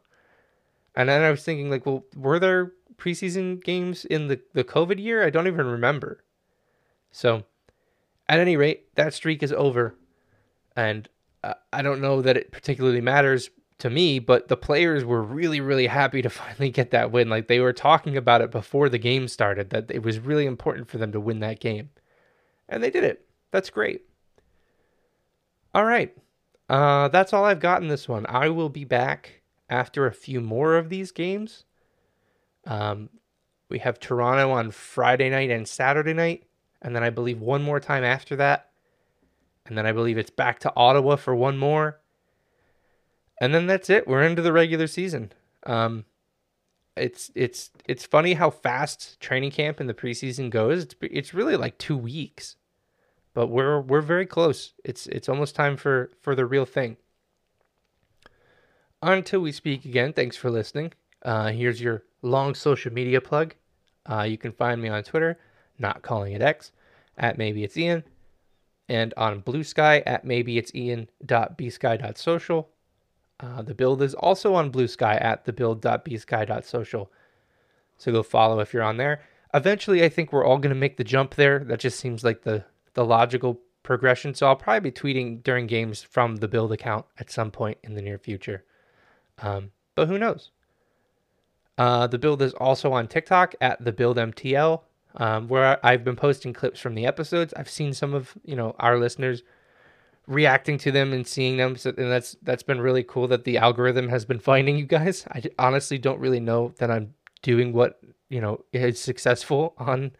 [0.94, 5.00] And then I was thinking, like, well, were there preseason games in the the COVID
[5.00, 5.24] year?
[5.24, 6.22] I don't even remember.
[7.10, 7.44] So
[8.28, 9.94] at any rate, that streak is over.
[10.76, 11.08] And
[11.44, 15.60] uh, I don't know that it particularly matters to me, but the players were really,
[15.60, 17.28] really happy to finally get that win.
[17.28, 20.88] Like they were talking about it before the game started, that it was really important
[20.88, 21.90] for them to win that game.
[22.72, 23.26] And they did it.
[23.50, 24.02] That's great.
[25.74, 26.16] All right.
[26.68, 28.26] Uh, that's all I've got in this one.
[28.28, 31.64] I will be back after a few more of these games.
[32.66, 33.10] Um,
[33.68, 36.44] we have Toronto on Friday night and Saturday night
[36.82, 38.70] and then I believe one more time after that.
[39.66, 42.00] And then I believe it's back to Ottawa for one more.
[43.40, 44.06] And then that's it.
[44.06, 45.32] We're into the regular season.
[45.64, 46.04] Um,
[46.96, 50.82] it's it's it's funny how fast training camp in the preseason goes.
[50.82, 52.56] It's it's really like two weeks,
[53.34, 54.74] but we're we're very close.
[54.84, 56.96] It's it's almost time for for the real thing.
[59.02, 60.92] Until we speak again, thanks for listening.
[61.24, 63.54] Uh, here's your long social media plug.
[64.06, 65.38] Uh, you can find me on Twitter
[65.78, 66.72] not calling it X,
[67.18, 68.04] at maybe it's Ian,
[68.88, 72.68] and on Bluesky at maybe it's Ian.bsky.social.
[73.40, 77.10] Uh, the build is also on Bluesky at the build.bsky.social.
[77.98, 79.20] So go follow if you're on there.
[79.52, 81.58] Eventually, I think we're all going to make the jump there.
[81.58, 82.64] That just seems like the,
[82.94, 84.34] the logical progression.
[84.34, 87.94] So I'll probably be tweeting during games from the build account at some point in
[87.94, 88.64] the near future.
[89.38, 90.50] Um, but who knows?
[91.78, 94.82] Uh, the build is also on TikTok at the build MTL
[95.16, 97.52] um, where I've been posting clips from the episodes.
[97.56, 99.42] I've seen some of you know our listeners
[100.26, 103.58] reacting to them and seeing them, so, and that's that's been really cool that the
[103.58, 105.26] algorithm has been finding you guys.
[105.30, 110.12] I honestly don't really know that I'm doing what you know is successful on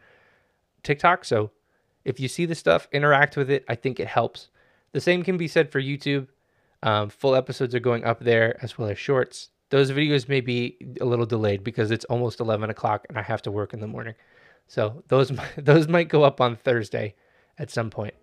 [0.82, 1.24] TikTok.
[1.24, 1.50] So
[2.04, 3.64] if you see the stuff, interact with it.
[3.68, 4.48] I think it helps.
[4.92, 6.28] The same can be said for YouTube.
[6.82, 9.50] Um, full episodes are going up there as well as shorts.
[9.70, 13.42] Those videos may be a little delayed because it's almost 11 o'clock and I have
[13.42, 14.14] to work in the morning.
[14.66, 17.14] So those those might go up on Thursday
[17.58, 18.14] at some point.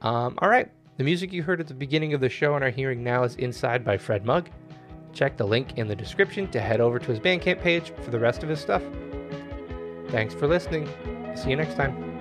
[0.00, 0.70] Um, all right.
[0.98, 3.36] The music you heard at the beginning of the show and are hearing now is
[3.36, 4.50] Inside by Fred Mug.
[5.12, 8.18] Check the link in the description to head over to his Bandcamp page for the
[8.18, 8.82] rest of his stuff.
[10.08, 10.88] Thanks for listening.
[11.34, 12.11] See you next time.